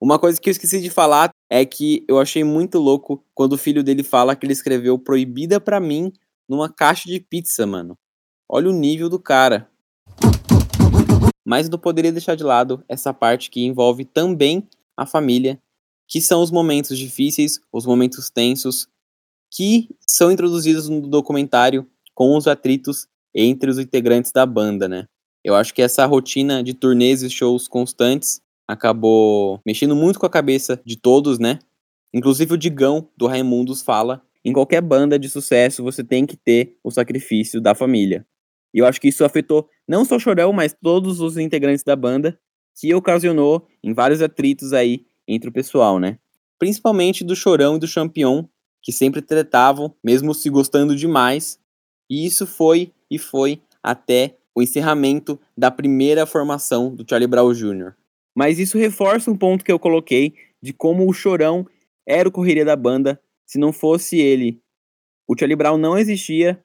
Uma 0.00 0.18
coisa 0.18 0.38
que 0.38 0.48
eu 0.48 0.52
esqueci 0.52 0.80
de 0.80 0.90
falar 0.90 1.30
é 1.48 1.64
que 1.64 2.04
eu 2.06 2.18
achei 2.18 2.44
muito 2.44 2.78
louco 2.78 3.24
quando 3.34 3.54
o 3.54 3.58
filho 3.58 3.82
dele 3.82 4.02
fala 4.02 4.36
que 4.36 4.44
ele 4.44 4.52
escreveu 4.52 4.98
proibida 4.98 5.58
para 5.58 5.80
mim 5.80 6.12
numa 6.46 6.68
caixa 6.68 7.08
de 7.08 7.18
pizza, 7.18 7.66
mano. 7.66 7.96
Olha 8.48 8.68
o 8.68 8.72
nível 8.72 9.08
do 9.08 9.18
cara. 9.18 9.70
mas 11.44 11.68
não 11.68 11.78
poderia 11.78 12.12
deixar 12.12 12.34
de 12.34 12.44
lado 12.44 12.84
essa 12.88 13.14
parte 13.14 13.48
que 13.50 13.64
envolve 13.64 14.04
também 14.04 14.68
a 14.96 15.06
família, 15.06 15.60
que 16.06 16.20
são 16.20 16.42
os 16.42 16.50
momentos 16.50 16.98
difíceis, 16.98 17.60
os 17.72 17.86
momentos 17.86 18.28
tensos, 18.28 18.88
que 19.50 19.88
são 20.06 20.30
introduzidos 20.30 20.88
no 20.88 21.00
documentário 21.08 21.88
com 22.14 22.36
os 22.36 22.46
atritos 22.46 23.06
entre 23.34 23.70
os 23.70 23.78
integrantes 23.78 24.32
da 24.32 24.44
banda, 24.44 24.88
né? 24.88 25.06
Eu 25.42 25.54
acho 25.54 25.72
que 25.72 25.80
essa 25.80 26.04
rotina 26.04 26.62
de 26.62 26.74
turnês 26.74 27.22
e 27.22 27.30
shows 27.30 27.68
constantes 27.68 28.40
acabou 28.66 29.60
mexendo 29.64 29.94
muito 29.94 30.18
com 30.18 30.26
a 30.26 30.30
cabeça 30.30 30.80
de 30.84 30.96
todos, 30.96 31.38
né? 31.38 31.58
Inclusive 32.12 32.54
o 32.54 32.58
Digão 32.58 33.08
do 33.16 33.26
Raimundos 33.26 33.82
fala: 33.82 34.22
em 34.44 34.52
qualquer 34.52 34.80
banda 34.80 35.18
de 35.18 35.28
sucesso 35.28 35.82
você 35.82 36.02
tem 36.04 36.24
que 36.24 36.36
ter 36.36 36.76
o 36.82 36.90
sacrifício 36.90 37.60
da 37.60 37.74
família. 37.74 38.26
E 38.72 38.78
eu 38.78 38.86
acho 38.86 39.00
que 39.00 39.08
isso 39.08 39.24
afetou 39.24 39.68
não 39.88 40.04
só 40.04 40.16
o 40.16 40.20
Chorão, 40.20 40.52
mas 40.52 40.74
todos 40.80 41.20
os 41.20 41.36
integrantes 41.36 41.82
da 41.82 41.96
banda, 41.96 42.38
que 42.78 42.94
ocasionou 42.94 43.66
em 43.82 43.92
vários 43.92 44.20
atritos 44.20 44.72
aí 44.72 45.06
entre 45.26 45.48
o 45.48 45.52
pessoal, 45.52 45.98
né? 45.98 46.18
Principalmente 46.58 47.24
do 47.24 47.34
Chorão 47.34 47.76
e 47.76 47.78
do 47.78 47.86
Champion, 47.86 48.46
que 48.82 48.92
sempre 48.92 49.20
tretavam, 49.20 49.94
mesmo 50.04 50.34
se 50.34 50.48
gostando 50.48 50.94
demais. 50.94 51.58
E 52.08 52.24
isso 52.24 52.46
foi 52.46 52.92
e 53.10 53.18
foi 53.18 53.60
até 53.82 54.36
o 54.54 54.62
encerramento 54.62 55.38
da 55.56 55.70
primeira 55.70 56.24
formação 56.24 56.94
do 56.94 57.04
Charlie 57.08 57.26
Brown 57.26 57.52
Jr. 57.52 57.94
Mas 58.36 58.58
isso 58.58 58.76
reforça 58.76 59.30
um 59.30 59.36
ponto 59.36 59.64
que 59.64 59.72
eu 59.72 59.78
coloquei 59.78 60.34
de 60.62 60.74
como 60.74 61.08
o 61.08 61.12
Chorão 61.14 61.66
era 62.06 62.28
o 62.28 62.32
correria 62.32 62.66
da 62.66 62.76
banda. 62.76 63.18
Se 63.46 63.58
não 63.58 63.72
fosse 63.72 64.18
ele, 64.18 64.60
o 65.26 65.34
Charlie 65.36 65.56
Brown 65.56 65.78
não 65.78 65.96
existia. 65.96 66.62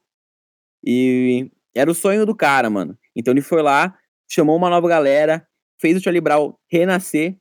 E 0.84 1.50
era 1.74 1.90
o 1.90 1.96
sonho 1.96 2.26
do 2.26 2.36
cara, 2.36 2.70
mano. 2.70 2.98
Então 3.16 3.34
ele 3.34 3.42
foi 3.42 3.62
lá, 3.62 3.98
chamou 4.30 4.58
uma 4.58 4.70
nova 4.70 4.88
galera, 4.90 5.48
fez 5.80 5.96
o 5.96 6.02
Charlie 6.02 6.20
Brown 6.20 6.54
renascer, 6.70 7.38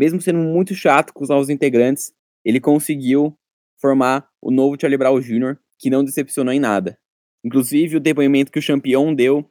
mesmo 0.00 0.20
sendo 0.20 0.38
muito 0.38 0.74
chato 0.74 1.12
com 1.12 1.22
os 1.22 1.28
novos 1.28 1.50
integrantes. 1.50 2.12
Ele 2.42 2.60
conseguiu 2.60 3.36
formar 3.80 4.26
o 4.40 4.50
novo 4.50 4.78
Charlie 4.80 4.96
Brown 4.96 5.20
Jr., 5.20 5.58
que 5.78 5.90
não 5.90 6.02
decepcionou 6.04 6.54
em 6.54 6.60
nada. 6.60 6.98
Inclusive, 7.44 7.96
o 7.96 8.00
depoimento 8.00 8.50
que 8.50 8.58
o 8.58 8.66
campeão 8.66 9.14
deu 9.14 9.44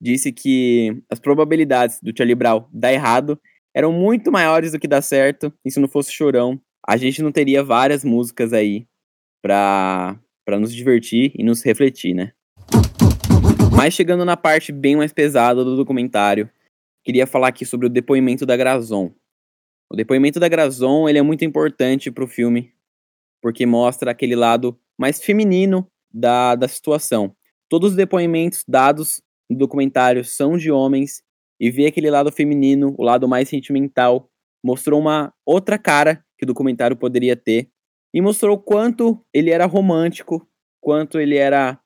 disse 0.00 0.32
que 0.32 1.02
as 1.08 1.20
probabilidades 1.20 2.00
do 2.00 2.12
Charlie 2.16 2.34
Brown 2.34 2.68
dar 2.72 2.92
errado 2.92 3.40
eram 3.76 3.92
muito 3.92 4.32
maiores 4.32 4.72
do 4.72 4.78
que 4.78 4.88
dar 4.88 5.02
certo, 5.02 5.52
e 5.62 5.70
se 5.70 5.78
não 5.78 5.86
fosse 5.86 6.10
chorão, 6.10 6.58
a 6.88 6.96
gente 6.96 7.20
não 7.20 7.30
teria 7.30 7.62
várias 7.62 8.02
músicas 8.02 8.54
aí 8.54 8.86
pra, 9.42 10.18
pra 10.46 10.58
nos 10.58 10.74
divertir 10.74 11.30
e 11.34 11.44
nos 11.44 11.62
refletir, 11.62 12.14
né? 12.14 12.32
Mas 13.76 13.92
chegando 13.92 14.24
na 14.24 14.34
parte 14.34 14.72
bem 14.72 14.96
mais 14.96 15.12
pesada 15.12 15.62
do 15.62 15.76
documentário, 15.76 16.48
queria 17.04 17.26
falar 17.26 17.48
aqui 17.48 17.66
sobre 17.66 17.86
o 17.86 17.90
depoimento 17.90 18.46
da 18.46 18.56
Grazon. 18.56 19.12
O 19.92 19.94
depoimento 19.94 20.40
da 20.40 20.48
Grazon 20.48 21.06
ele 21.06 21.18
é 21.18 21.22
muito 21.22 21.44
importante 21.44 22.10
pro 22.10 22.26
filme, 22.26 22.72
porque 23.42 23.66
mostra 23.66 24.10
aquele 24.10 24.34
lado 24.34 24.80
mais 24.98 25.22
feminino 25.22 25.86
da, 26.10 26.54
da 26.54 26.66
situação. 26.66 27.36
Todos 27.68 27.90
os 27.90 27.96
depoimentos 27.96 28.64
dados 28.66 29.20
no 29.50 29.58
documentário 29.58 30.24
são 30.24 30.56
de 30.56 30.70
homens 30.70 31.22
e 31.60 31.70
ver 31.70 31.86
aquele 31.86 32.10
lado 32.10 32.30
feminino, 32.30 32.94
o 32.98 33.02
lado 33.02 33.28
mais 33.28 33.48
sentimental, 33.48 34.28
mostrou 34.64 35.00
uma 35.00 35.32
outra 35.44 35.78
cara 35.78 36.24
que 36.38 36.44
o 36.44 36.46
documentário 36.46 36.96
poderia 36.96 37.36
ter 37.36 37.70
e 38.12 38.20
mostrou 38.20 38.58
quanto 38.58 39.24
ele 39.32 39.50
era 39.50 39.66
romântico, 39.66 40.46
quanto 40.80 41.18
ele 41.18 41.36
era 41.36 41.78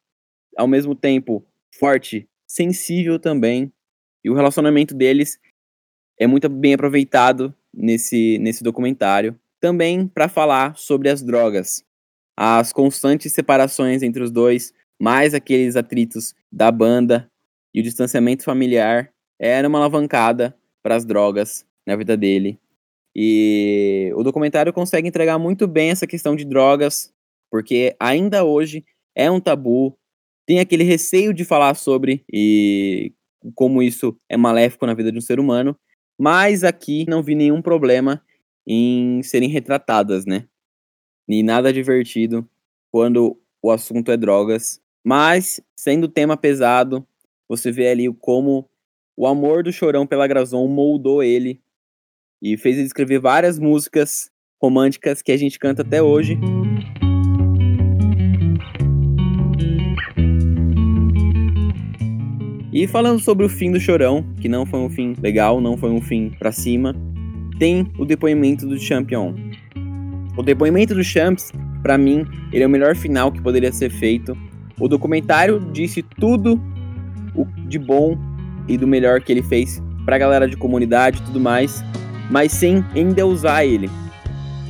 ao 0.56 0.66
mesmo 0.66 0.94
tempo 0.94 1.44
forte, 1.78 2.28
sensível 2.46 3.18
também. 3.18 3.72
E 4.24 4.30
o 4.30 4.34
relacionamento 4.34 4.94
deles 4.94 5.38
é 6.18 6.26
muito 6.26 6.48
bem 6.48 6.74
aproveitado 6.74 7.54
nesse, 7.72 8.38
nesse 8.38 8.62
documentário. 8.62 9.38
Também 9.60 10.06
para 10.06 10.28
falar 10.28 10.76
sobre 10.76 11.08
as 11.08 11.22
drogas, 11.22 11.84
as 12.36 12.72
constantes 12.72 13.32
separações 13.32 14.02
entre 14.02 14.22
os 14.22 14.30
dois, 14.30 14.72
mais 15.00 15.34
aqueles 15.34 15.76
atritos 15.76 16.34
da 16.50 16.70
banda, 16.70 17.30
e 17.74 17.80
o 17.80 17.82
distanciamento 17.82 18.42
familiar 18.42 19.12
era 19.40 19.66
uma 19.66 19.78
alavancada 19.78 20.54
para 20.82 20.94
as 20.94 21.06
drogas 21.06 21.64
na 21.86 21.96
vida 21.96 22.14
dele. 22.16 22.58
E 23.16 24.12
o 24.14 24.22
documentário 24.22 24.72
consegue 24.72 25.08
entregar 25.08 25.38
muito 25.38 25.66
bem 25.66 25.90
essa 25.90 26.06
questão 26.06 26.36
de 26.36 26.44
drogas, 26.44 27.12
porque 27.50 27.96
ainda 27.98 28.44
hoje 28.44 28.84
é 29.16 29.30
um 29.30 29.40
tabu, 29.40 29.96
tem 30.46 30.60
aquele 30.60 30.84
receio 30.84 31.32
de 31.32 31.44
falar 31.44 31.74
sobre 31.74 32.22
e 32.32 33.12
como 33.54 33.82
isso 33.82 34.16
é 34.28 34.36
maléfico 34.36 34.86
na 34.86 34.94
vida 34.94 35.10
de 35.10 35.18
um 35.18 35.22
ser 35.22 35.40
humano, 35.40 35.76
mas 36.18 36.62
aqui 36.62 37.06
não 37.08 37.22
vi 37.22 37.34
nenhum 37.34 37.62
problema 37.62 38.22
em 38.66 39.22
serem 39.22 39.48
retratadas, 39.48 40.26
né? 40.26 40.46
E 41.26 41.42
nada 41.42 41.72
divertido 41.72 42.46
quando 42.92 43.40
o 43.62 43.70
assunto 43.70 44.12
é 44.12 44.16
drogas, 44.16 44.80
mas 45.04 45.60
sendo 45.74 46.08
tema 46.08 46.36
pesado, 46.36 47.06
você 47.48 47.72
vê 47.72 47.88
ali 47.88 48.12
como 48.14 48.68
o 49.20 49.26
amor 49.26 49.62
do 49.62 49.70
Chorão 49.70 50.06
pela 50.06 50.26
Grazon 50.26 50.66
moldou 50.66 51.22
ele 51.22 51.60
e 52.40 52.56
fez 52.56 52.78
ele 52.78 52.86
escrever 52.86 53.18
várias 53.18 53.58
músicas 53.58 54.30
românticas 54.58 55.20
que 55.20 55.30
a 55.30 55.36
gente 55.36 55.58
canta 55.58 55.82
até 55.82 56.02
hoje. 56.02 56.38
E 62.72 62.86
falando 62.86 63.20
sobre 63.20 63.44
o 63.44 63.48
fim 63.50 63.70
do 63.70 63.78
Chorão, 63.78 64.24
que 64.40 64.48
não 64.48 64.64
foi 64.64 64.80
um 64.80 64.88
fim 64.88 65.14
legal, 65.20 65.60
não 65.60 65.76
foi 65.76 65.90
um 65.90 66.00
fim 66.00 66.30
para 66.38 66.50
cima, 66.50 66.96
tem 67.58 67.92
o 67.98 68.06
depoimento 68.06 68.66
do 68.66 68.78
Champion. 68.78 69.34
O 70.34 70.42
depoimento 70.42 70.94
do 70.94 71.04
Champs, 71.04 71.52
para 71.82 71.98
mim, 71.98 72.24
ele 72.54 72.64
é 72.64 72.66
o 72.66 72.70
melhor 72.70 72.96
final 72.96 73.30
que 73.30 73.42
poderia 73.42 73.70
ser 73.70 73.90
feito. 73.90 74.34
O 74.80 74.88
documentário 74.88 75.60
disse 75.74 76.02
tudo 76.02 76.58
de 77.68 77.78
bom 77.78 78.29
e 78.68 78.76
do 78.76 78.86
melhor 78.86 79.20
que 79.20 79.32
ele 79.32 79.42
fez 79.42 79.82
pra 80.04 80.18
galera 80.18 80.48
de 80.48 80.56
comunidade 80.56 81.18
e 81.18 81.22
tudo 81.22 81.40
mais, 81.40 81.84
mas 82.30 82.52
sem 82.52 82.84
endeusar 82.94 83.64
ele. 83.64 83.90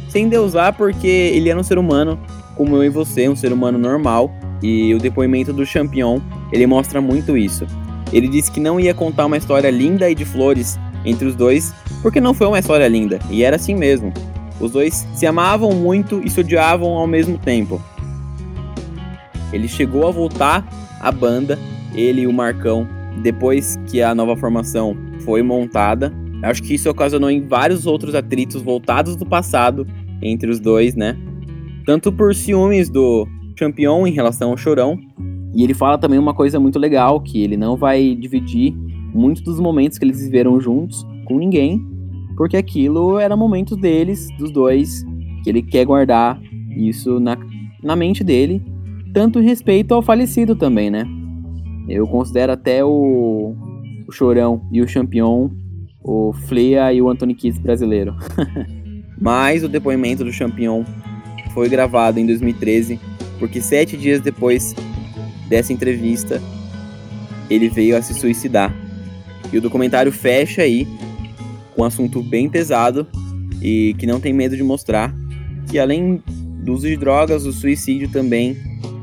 Sem 0.09 0.25
endeusar 0.25 0.75
porque 0.75 1.07
ele 1.07 1.49
era 1.49 1.59
um 1.59 1.63
ser 1.63 1.79
humano 1.79 2.19
como 2.57 2.77
eu 2.77 2.85
e 2.85 2.89
você, 2.91 3.29
um 3.29 3.37
ser 3.37 3.53
humano 3.53 3.79
normal, 3.79 4.31
e 4.63 4.95
o 4.95 4.99
depoimento 4.99 5.53
do 5.53 5.65
Champion, 5.65 6.21
ele 6.53 6.67
mostra 6.67 7.01
muito 7.01 7.37
isso. 7.37 7.67
Ele 8.13 8.29
disse 8.29 8.51
que 8.51 8.61
não 8.61 8.79
ia 8.79 8.93
contar 8.93 9.25
uma 9.25 9.39
história 9.39 9.71
linda 9.71 10.11
e 10.11 10.15
de 10.15 10.27
flores 10.27 10.79
entre 11.05 11.27
os 11.27 11.35
dois, 11.35 11.73
porque 12.03 12.21
não 12.21 12.35
foi 12.35 12.47
uma 12.49 12.59
história 12.59 12.87
linda, 12.87 13.19
e 13.31 13.43
era 13.43 13.57
assim 13.57 13.75
mesmo. 13.75 14.13
Os 14.61 14.73
dois 14.73 15.07
se 15.15 15.27
amavam 15.27 15.73
muito 15.73 16.21
e 16.23 16.29
se 16.29 16.41
odiavam 16.41 16.91
ao 16.91 17.07
mesmo 17.07 17.39
tempo. 17.39 17.81
Ele 19.53 19.67
chegou 19.67 20.07
a 20.07 20.11
voltar 20.11 20.63
à 21.01 21.11
banda 21.11 21.59
ele 21.95 22.23
e 22.23 22.27
o 22.27 22.33
Marcão, 22.33 22.87
depois 23.23 23.76
que 23.87 24.02
a 24.02 24.14
nova 24.14 24.37
formação 24.37 24.97
foi 25.21 25.43
montada. 25.43 26.12
Acho 26.43 26.62
que 26.62 26.75
isso 26.75 26.88
ocasionou 26.88 27.31
em 27.31 27.47
vários 27.47 27.87
outros 27.87 28.14
atritos 28.14 28.62
voltados 28.62 29.17
do 29.17 29.26
passado 29.26 29.87
entre 30.23 30.50
os 30.50 30.59
dois, 30.59 30.95
né? 30.95 31.17
Tanto 31.85 32.11
por 32.12 32.35
ciúmes 32.35 32.88
do 32.88 33.26
Champion 33.59 34.07
em 34.07 34.12
relação 34.12 34.50
ao 34.50 34.57
Chorão. 34.57 34.99
E 35.55 35.64
ele 35.64 35.75
fala 35.75 35.99
também 35.99 36.19
uma 36.19 36.33
coisa 36.33 36.61
muito 36.61 36.79
legal, 36.79 37.21
que 37.21 37.43
ele 37.43 37.57
não 37.57 37.76
vai 37.76 38.14
dividir 38.14 38.73
muitos 39.12 39.43
dos 39.43 39.59
momentos 39.59 39.99
que 39.99 40.05
eles 40.05 40.21
viveram 40.23 40.61
juntos 40.61 41.05
com 41.25 41.38
ninguém, 41.38 41.85
porque 42.37 42.57
aquilo 42.57 43.19
era 43.19 43.37
momentos 43.37 43.76
deles, 43.76 44.29
dos 44.38 44.50
dois, 44.50 45.05
que 45.43 45.50
ele 45.50 45.62
quer 45.62 45.85
guardar 45.85 46.40
isso 46.76 47.19
na, 47.19 47.37
na 47.83 47.97
mente 47.97 48.23
dele, 48.23 48.62
tanto 49.12 49.40
em 49.40 49.45
respeito 49.45 49.93
ao 49.93 50.02
falecido 50.02 50.55
também, 50.55 50.90
né? 50.90 51.05
Eu 51.91 52.07
considero 52.07 52.53
até 52.53 52.85
o, 52.85 53.55
o 54.07 54.13
Chorão 54.13 54.67
e 54.71 54.81
o 54.81 54.87
Champion 54.87 55.51
o 56.03 56.33
Flea 56.33 56.93
e 56.93 57.03
o 57.03 57.09
Anthony 57.09 57.35
Kiss 57.35 57.61
brasileiro. 57.61 58.17
Mas 59.21 59.63
o 59.63 59.69
depoimento 59.69 60.25
do 60.25 60.33
Champion 60.33 60.85
foi 61.53 61.69
gravado 61.69 62.19
em 62.19 62.27
2013, 62.27 62.99
porque 63.39 63.61
sete 63.61 63.97
dias 63.97 64.21
depois 64.21 64.75
dessa 65.49 65.73
entrevista, 65.73 66.41
ele 67.51 67.69
veio 67.69 67.97
a 67.97 68.03
se 68.03 68.15
suicidar. 68.15 68.75
E 69.53 69.59
o 69.59 69.61
documentário 69.61 70.13
fecha 70.13 70.63
aí 70.63 70.87
com 71.75 71.83
um 71.83 71.85
assunto 71.85 72.23
bem 72.23 72.49
pesado 72.49 73.07
e 73.61 73.95
que 73.99 74.07
não 74.07 74.21
tem 74.21 74.33
medo 74.33 74.57
de 74.57 74.63
mostrar 74.63 75.15
que 75.69 75.79
além 75.79 76.23
do 76.65 76.73
uso 76.73 76.87
de 76.87 76.97
drogas, 76.97 77.45
o 77.45 77.53
suicídio 77.53 78.09
também 78.11 78.57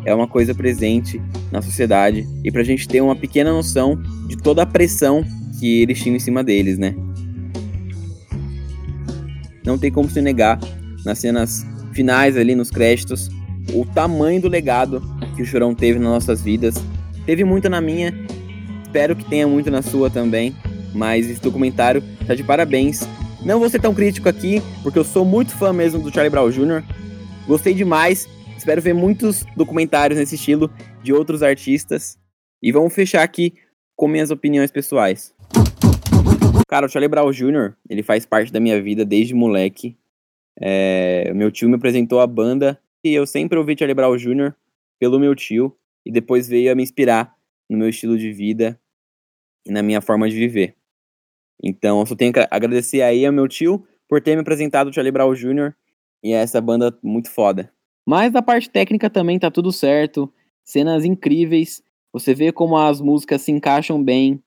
é 0.06 0.16
uma 0.16 0.28
coisa 0.28 0.56
presente 0.56 1.22
na 1.52 1.62
sociedade 1.62 2.28
e 2.44 2.52
para 2.52 2.62
a 2.62 2.66
gente 2.66 2.88
ter 2.88 3.02
uma 3.02 3.16
pequena 3.16 3.52
noção 3.52 4.02
de 4.28 4.38
toda 4.38 4.64
a 4.64 4.66
pressão 4.66 5.24
que 5.60 5.82
eles 5.82 6.02
tinham 6.02 6.16
em 6.16 6.20
cima 6.20 6.44
deles, 6.44 6.78
né? 6.78 6.96
Não 9.66 9.78
tem 9.78 9.92
como 9.92 10.10
se 10.10 10.22
negar 10.22 10.60
nas 11.04 11.20
cenas 11.20 11.66
finais 11.94 12.38
ali 12.38 12.56
nos 12.56 12.70
créditos 12.70 13.30
o 13.74 13.86
tamanho 13.86 14.42
do 14.42 14.48
legado 14.48 15.02
que 15.36 15.42
o 15.42 15.46
Chorão 15.46 15.76
teve 15.76 16.00
nas 16.00 16.10
nossas 16.10 16.42
vidas. 16.42 16.76
Teve 17.26 17.44
muito 17.44 17.70
na 17.70 17.82
minha, 17.82 18.14
espero 18.84 19.16
que 19.16 19.26
tenha 19.26 19.48
muito 19.48 19.70
na 19.70 19.82
sua 19.82 20.10
também, 20.10 20.56
mas 20.94 21.30
esse 21.30 21.42
documentário 21.42 22.02
tá 22.26 22.34
de 22.34 22.44
parabéns. 22.44 23.08
Não 23.44 23.60
vou 23.60 23.70
ser 23.70 23.80
tão 23.80 23.94
crítico 23.94 24.30
aqui, 24.30 24.62
porque 24.84 24.98
eu 24.98 25.04
sou 25.04 25.26
muito 25.26 25.52
fã 25.52 25.74
mesmo 25.74 26.02
do 26.02 26.14
Charlie 26.14 26.30
Brown 26.30 26.50
Jr. 26.50 26.84
Gostei 27.46 27.74
demais. 27.74 28.28
Espero 28.58 28.82
ver 28.82 28.94
muitos 28.94 29.46
documentários 29.56 30.20
nesse 30.20 30.36
estilo 30.36 30.70
de 31.04 31.14
outros 31.14 31.44
artistas. 31.44 32.20
E 32.62 32.72
vamos 32.72 32.94
fechar 32.94 33.22
aqui 33.22 33.54
com 33.96 34.08
minhas 34.08 34.32
opiniões 34.32 34.72
pessoais. 34.72 35.34
Cara, 36.68 36.88
o 36.88 36.90
Charlie 36.90 37.08
Brown 37.08 37.32
Jr., 37.32 37.74
ele 37.90 38.04
faz 38.04 38.26
parte 38.26 38.52
da 38.52 38.60
minha 38.60 38.82
vida 38.82 39.06
desde 39.06 39.34
moleque. 39.34 39.96
É, 40.60 41.32
meu 41.34 41.52
tio 41.52 41.70
me 41.70 41.76
apresentou 41.76 42.20
a 42.20 42.28
banda 42.28 42.82
e 43.04 43.14
eu 43.14 43.26
sempre 43.26 43.58
ouvi 43.58 43.76
Charlie 43.78 43.94
Brown 43.94 44.18
Jr. 44.18 44.54
pelo 45.00 45.20
meu 45.20 45.36
tio 45.36 45.78
e 46.06 46.12
depois 46.12 46.48
veio 46.48 46.72
a 46.72 46.76
me 46.76 46.84
inspirar 46.84 47.36
no 47.70 47.78
meu 47.78 47.88
estilo 47.88 48.18
de 48.18 48.32
vida 48.32 48.80
e 49.66 49.72
na 49.72 49.84
minha 49.84 50.02
forma 50.02 50.28
de 50.28 50.36
viver. 50.36 50.76
Então, 51.64 52.00
eu 52.00 52.06
só 52.06 52.16
tenho 52.16 52.34
que 52.34 52.46
agradecer 52.50 53.02
aí 53.02 53.26
ao 53.26 53.34
meu 53.34 53.48
tio 53.48 53.86
por 54.10 54.22
ter 54.22 54.36
me 54.36 54.42
apresentado 54.42 54.90
o 54.90 54.94
Charlie 54.94 55.12
Brown 55.12 55.34
Jr. 55.34 55.74
e 56.24 56.34
essa 56.34 56.60
banda 56.60 56.98
muito 57.04 57.30
foda. 57.30 57.72
Mas 58.08 58.32
na 58.32 58.42
parte 58.42 58.70
técnica 58.70 59.10
também 59.10 59.38
tá 59.38 59.52
tudo 59.52 59.70
certo, 59.70 60.32
cenas 60.64 61.04
incríveis, 61.04 61.84
você 62.14 62.34
vê 62.34 62.54
como 62.54 62.78
as 62.78 63.02
músicas 63.02 63.42
se 63.42 63.52
encaixam 63.52 64.02
bem, 64.02 64.42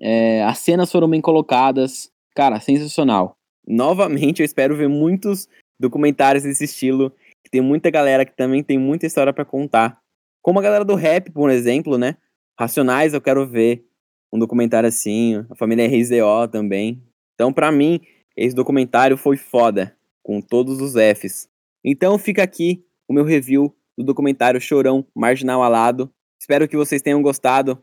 é, 0.00 0.44
as 0.44 0.58
cenas 0.58 0.92
foram 0.92 1.10
bem 1.10 1.20
colocadas, 1.20 2.12
cara, 2.32 2.60
sensacional. 2.60 3.36
Novamente, 3.66 4.40
eu 4.40 4.44
espero 4.44 4.76
ver 4.76 4.88
muitos 4.88 5.48
documentários 5.80 6.44
desse 6.44 6.62
estilo, 6.62 7.10
que 7.42 7.50
tem 7.50 7.60
muita 7.60 7.90
galera 7.90 8.24
que 8.24 8.36
também 8.36 8.62
tem 8.62 8.78
muita 8.78 9.04
história 9.04 9.32
para 9.32 9.44
contar. 9.44 9.98
Como 10.40 10.60
a 10.60 10.62
galera 10.62 10.84
do 10.84 10.94
rap, 10.94 11.28
por 11.32 11.50
exemplo, 11.50 11.98
né? 11.98 12.16
Racionais 12.56 13.14
eu 13.14 13.20
quero 13.20 13.44
ver 13.44 13.84
um 14.32 14.38
documentário 14.38 14.88
assim, 14.88 15.44
a 15.50 15.56
família 15.56 15.88
RZO 15.88 16.46
também. 16.52 17.02
Então, 17.34 17.52
para 17.52 17.72
mim, 17.72 18.00
esse 18.36 18.54
documentário 18.54 19.16
foi 19.16 19.36
foda, 19.36 19.96
com 20.22 20.40
todos 20.40 20.80
os 20.80 20.92
Fs. 20.92 21.48
Então, 21.84 22.16
fica 22.16 22.44
aqui 22.44 22.84
o 23.12 23.14
meu 23.14 23.24
review 23.24 23.72
do 23.96 24.02
documentário 24.02 24.60
Chorão 24.60 25.06
Marginal 25.14 25.62
Alado. 25.62 26.12
Espero 26.40 26.66
que 26.66 26.76
vocês 26.76 27.00
tenham 27.02 27.20
gostado. 27.20 27.80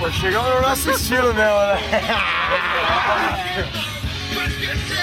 Pô, 0.00 0.10
chegamos 0.10 0.54
no 0.56 0.60
nosso 0.60 0.90
estilo 0.90 1.32
mesmo, 1.32 1.38
né? 1.38 1.78